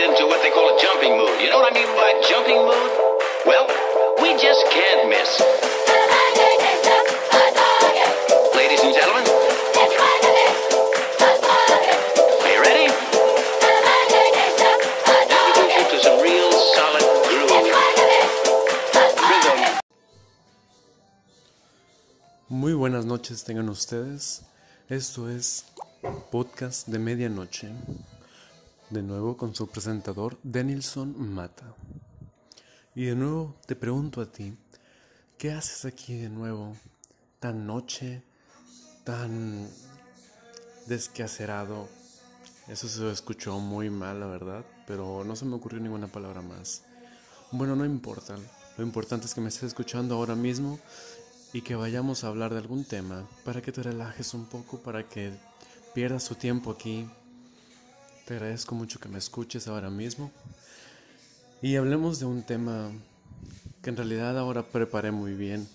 [0.00, 1.40] get into what they call a jumping mood.
[1.42, 2.90] You know what I mean by jumping mood?
[3.44, 3.66] Well,
[4.22, 5.40] we just can't miss.
[8.56, 9.24] Ladies and gentlemen,
[12.40, 12.88] are you ready?
[15.90, 17.04] To some real solid.
[22.48, 24.42] Muy buenas noches tengan ustedes.
[24.88, 25.66] Esto es
[26.30, 27.68] Podcast de Medianoche.
[28.90, 31.76] De nuevo con su presentador Denilson Mata.
[32.96, 34.58] Y de nuevo te pregunto a ti,
[35.38, 36.76] ¿qué haces aquí de nuevo?
[37.38, 38.24] Tan noche,
[39.04, 39.68] tan
[40.88, 41.88] desquacerado.
[42.66, 46.82] Eso se escuchó muy mal, la verdad, pero no se me ocurrió ninguna palabra más.
[47.52, 48.34] Bueno, no importa.
[48.76, 50.80] Lo importante es que me estés escuchando ahora mismo
[51.52, 55.08] y que vayamos a hablar de algún tema para que te relajes un poco, para
[55.08, 55.32] que
[55.94, 57.08] pierdas tu tiempo aquí.
[58.30, 60.30] Te agradezco mucho que me escuches ahora mismo
[61.60, 62.92] y hablemos de un tema
[63.82, 65.66] que en realidad ahora preparé muy bien.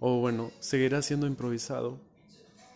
[0.00, 1.98] O bueno, seguirá siendo improvisado,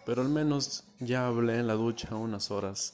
[0.05, 2.93] pero al menos ya hablé en la ducha unas horas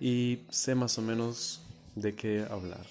[0.00, 1.60] y sé más o menos
[1.94, 2.86] de qué hablar.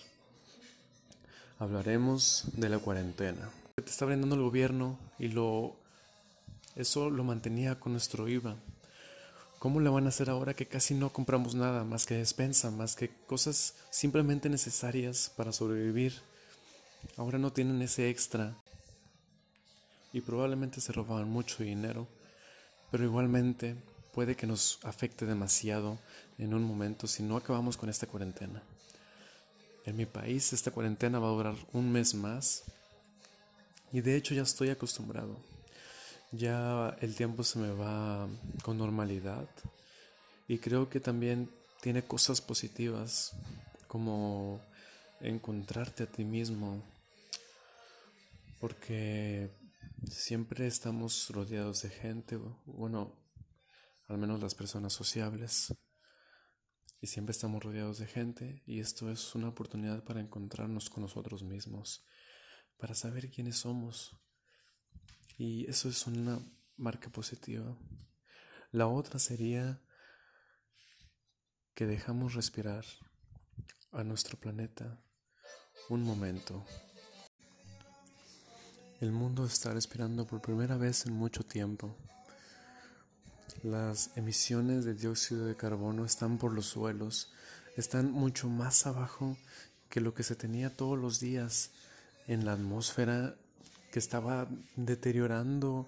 [1.58, 3.50] Hablaremos de la cuarentena
[3.83, 5.76] te está brindando el gobierno y lo
[6.76, 8.58] eso lo mantenía con nuestro IVA.
[9.62, 12.95] ¿Cómo le van a hacer ahora que casi no compramos nada más que despensa, más
[12.95, 16.20] que cosas simplemente necesarias para sobrevivir?
[17.16, 18.58] Ahora no tienen ese extra
[20.12, 22.08] y probablemente se robaban mucho dinero,
[22.89, 23.76] pero igualmente
[24.16, 26.00] puede que nos afecte demasiado
[26.39, 28.64] en un momento si no acabamos con esta cuarentena.
[29.86, 32.64] En mi país esta cuarentena va a durar un mes más
[33.92, 35.38] y de hecho ya estoy acostumbrado.
[36.31, 38.27] Ya el tiempo se me va
[38.63, 39.49] con normalidad.
[40.47, 41.49] Y creo que también
[41.81, 43.33] tiene cosas positivas
[43.87, 44.61] como
[45.19, 46.83] encontrarte a ti mismo.
[48.59, 49.52] Porque
[50.09, 53.15] siempre estamos rodeados de gente, bueno,
[54.08, 55.73] al menos las personas sociables.
[57.02, 61.41] Y siempre estamos rodeados de gente y esto es una oportunidad para encontrarnos con nosotros
[61.41, 62.05] mismos
[62.77, 64.15] para saber quiénes somos.
[65.37, 66.39] Y eso es una
[66.77, 67.77] marca positiva.
[68.71, 69.81] La otra sería
[71.73, 72.86] que dejamos respirar
[73.91, 75.02] a nuestro planeta
[75.89, 76.65] un momento.
[78.99, 81.97] El mundo está respirando por primera vez en mucho tiempo.
[83.64, 87.33] Las emisiones de dióxido de carbono están por los suelos,
[87.75, 89.37] están mucho más abajo
[89.89, 91.71] que lo que se tenía todos los días
[92.27, 93.36] en la atmósfera
[93.91, 95.87] que estaba deteriorando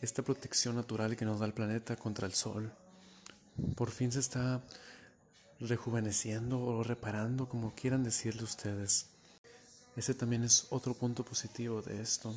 [0.00, 2.72] esta protección natural que nos da el planeta contra el sol.
[3.76, 4.62] Por fin se está
[5.60, 9.06] rejuveneciendo o reparando, como quieran decirle ustedes.
[9.96, 12.34] Ese también es otro punto positivo de esto.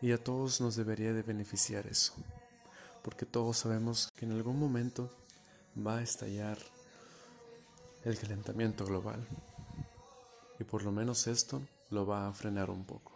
[0.00, 2.14] Y a todos nos debería de beneficiar eso.
[3.02, 5.10] Porque todos sabemos que en algún momento
[5.76, 6.58] va a estallar
[8.04, 9.26] el calentamiento global.
[10.58, 13.15] Y por lo menos esto lo va a frenar un poco.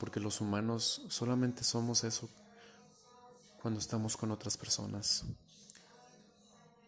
[0.00, 2.28] Porque los humanos solamente somos eso
[3.62, 5.24] cuando estamos con otras personas.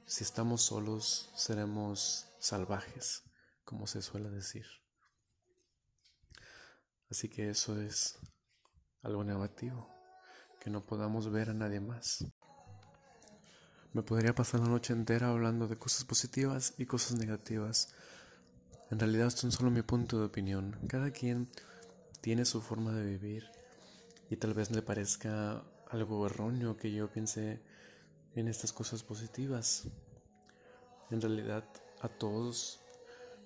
[0.06, 3.22] Si estamos solos, seremos salvajes,
[3.64, 4.66] como se suele decir.
[7.10, 8.18] Así que eso es
[9.02, 9.88] algo negativo,
[10.60, 12.24] que no podamos ver a nadie más.
[13.92, 17.94] Me podría pasar la noche entera hablando de cosas positivas y cosas negativas,
[18.92, 20.78] en realidad esto es solo mi punto de opinión.
[20.86, 21.48] Cada quien
[22.22, 23.50] tiene su forma de vivir
[24.30, 27.60] y tal vez le parezca algo erróneo que yo piense
[28.34, 29.84] en estas cosas positivas.
[31.10, 31.64] En realidad
[32.00, 32.80] a todos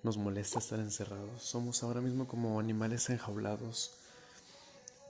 [0.04, 1.42] nos molesta estar encerrados.
[1.42, 3.94] Somos ahora mismo como animales enjaulados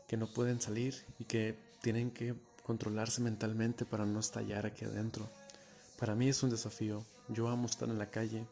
[0.09, 5.29] que no pueden salir y que tienen que controlarse mentalmente para no estallar aquí adentro.
[5.99, 7.05] Para mí es un desafío.
[7.29, 8.47] Yo amo estar en la calle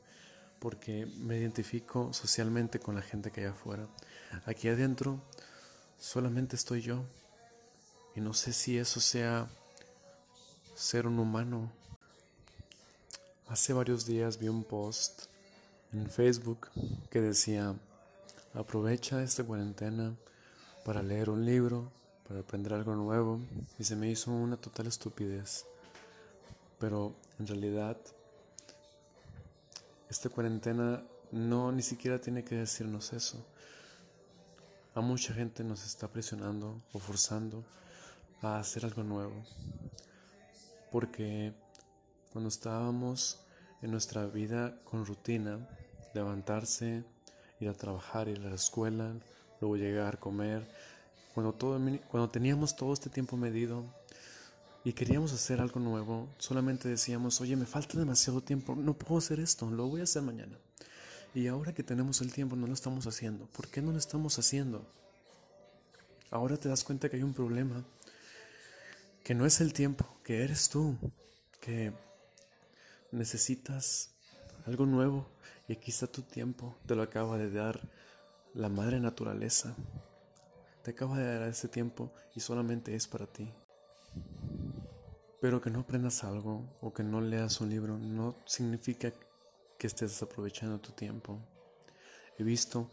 [0.59, 3.87] porque me identifico socialmente con la gente que hay afuera.
[4.47, 5.21] Aquí adentro
[5.99, 7.05] solamente estoy yo
[8.15, 9.49] y no sé si eso sea
[10.75, 11.71] ser un humano.
[13.49, 15.25] Hace varios días vi un post
[15.93, 16.69] en Facebook
[17.11, 17.75] que decía,
[18.55, 20.15] aprovecha esta cuarentena
[20.85, 21.91] para leer un libro,
[22.27, 23.41] para aprender algo nuevo
[23.79, 25.67] y se me hizo una total estupidez.
[26.79, 27.97] Pero en realidad
[30.09, 31.03] esta cuarentena
[31.33, 33.45] no ni siquiera tiene que decirnos eso.
[34.95, 37.65] A mucha gente nos está presionando o forzando
[38.43, 39.45] a hacer algo nuevo.
[40.93, 41.53] Porque
[42.33, 43.41] cuando estábamos
[43.83, 45.69] en nuestra vida con rutina,
[46.15, 47.05] levantarse,
[47.59, 49.12] ir a trabajar, ir a la escuela,
[49.61, 50.69] luego llegar, comer,
[51.35, 53.85] cuando, todo, cuando teníamos todo este tiempo medido
[54.84, 59.40] y queríamos hacer algo nuevo, solamente decíamos, oye, me falta demasiado tiempo, no puedo hacer
[59.40, 60.58] esto, lo voy a hacer mañana.
[61.34, 63.46] Y ahora que tenemos el tiempo no lo estamos haciendo.
[63.46, 64.86] ¿Por qué no lo estamos haciendo?
[66.31, 67.82] Ahora te das cuenta que hay un problema,
[69.25, 70.96] que no es el tiempo, que eres tú,
[71.60, 71.92] que
[73.10, 74.10] necesitas
[74.66, 75.26] algo nuevo
[75.66, 77.81] y aquí está tu tiempo, te lo acaba de dar
[78.52, 79.75] la madre naturaleza.
[80.82, 83.50] Te acaba de dar ese tiempo y solamente es para ti.
[85.44, 89.12] Pero que no aprendas algo o que no leas un libro no significa
[89.76, 91.38] que estés desaprovechando tu tiempo.
[92.38, 92.91] He visto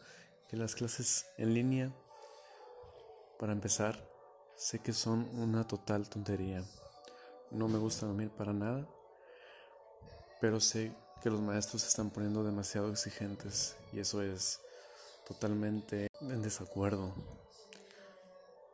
[0.49, 1.93] que las clases en línea,
[3.39, 4.05] para empezar,
[4.57, 6.61] sé que son una total tontería.
[7.51, 8.85] No me gusta dormir para nada,
[10.41, 10.91] pero sé
[11.23, 14.59] que los maestros se están poniendo demasiado exigentes y eso es
[15.25, 17.13] totalmente en desacuerdo.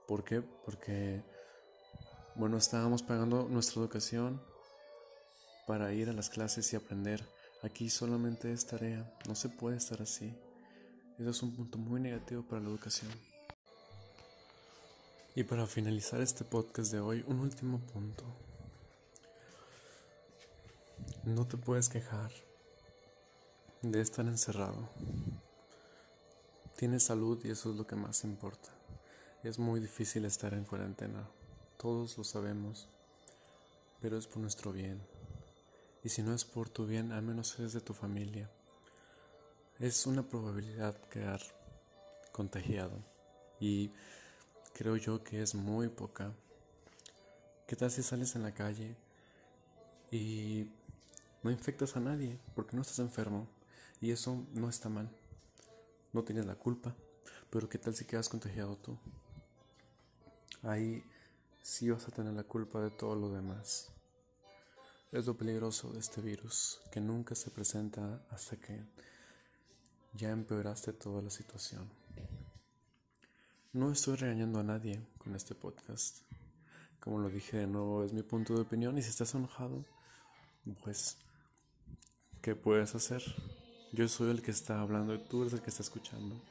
[0.08, 0.42] ¿Por qué?
[0.66, 1.22] Porque,
[2.38, 4.40] bueno, estábamos pagando nuestra educación
[5.66, 7.28] para ir a las clases y aprender.
[7.64, 10.38] Aquí solamente es tarea, no se puede estar así.
[11.18, 13.12] Eso es un punto muy negativo para la educación.
[15.34, 18.24] Y para finalizar este podcast de hoy, un último punto.
[21.24, 22.32] No te puedes quejar
[23.82, 24.90] de estar encerrado.
[26.76, 28.70] Tienes salud y eso es lo que más importa.
[29.44, 31.28] Es muy difícil estar en cuarentena,
[31.78, 32.88] todos lo sabemos,
[34.02, 35.02] pero es por nuestro bien.
[36.04, 38.50] Y si no es por tu bien, al menos es de tu familia.
[39.80, 41.42] Es una probabilidad quedar
[42.32, 42.98] contagiado
[43.60, 43.92] y
[44.74, 46.34] creo yo que es muy poca.
[47.68, 48.96] ¿Qué tal si sales en la calle
[50.12, 50.70] y
[51.44, 53.48] no infectas a nadie porque no estás enfermo?
[54.02, 55.10] Y eso no está mal.
[56.14, 56.96] No tienes la culpa.
[57.50, 58.98] Pero ¿qué tal si quedas contagiado tú?
[60.64, 61.04] ahí
[61.68, 63.92] sí vas a tener la culpa de todo lo demás.
[65.12, 68.86] Es lo peligroso de este virus, que nunca se presenta hasta que
[70.14, 71.90] ya empeoraste toda la situación.
[73.74, 76.20] No estoy regañando a nadie con este podcast.
[77.02, 79.84] Como lo dije de nuevo, es mi punto de opinión y si estás enojado,
[80.86, 81.18] pues,
[82.42, 83.22] ¿qué puedes hacer?
[83.92, 86.42] Yo soy el que está hablando y tú eres el que está escuchando.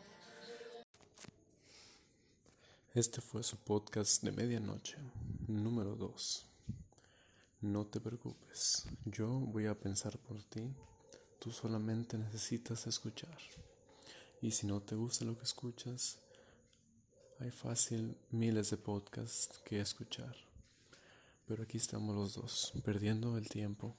[2.97, 4.97] Este fue su podcast de medianoche,
[5.49, 6.47] número 2.
[7.61, 10.75] No te preocupes, yo voy a pensar por ti,
[11.39, 13.37] tú solamente necesitas escuchar.
[14.41, 16.21] Y si no te gusta lo que escuchas,
[17.39, 20.35] hay fácil miles de podcasts que escuchar.
[21.47, 23.95] Pero aquí estamos los dos, perdiendo el tiempo,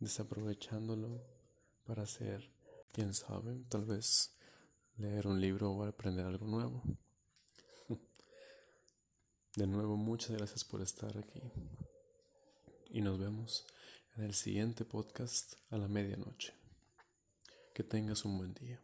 [0.00, 1.20] desaprovechándolo
[1.84, 2.48] para hacer,
[2.90, 4.32] quién sabe, tal vez
[4.96, 6.82] leer un libro o aprender algo nuevo.
[9.54, 11.42] De nuevo, muchas gracias por estar aquí.
[12.88, 13.66] Y nos vemos
[14.16, 16.54] en el siguiente podcast a la medianoche.
[17.74, 18.80] Que tengas un buen día.